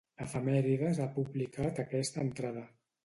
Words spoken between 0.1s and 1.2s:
Efemèrides ha